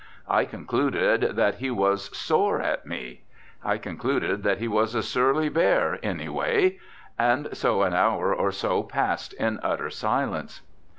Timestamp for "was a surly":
4.67-5.47